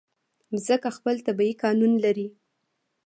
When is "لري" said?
2.05-2.27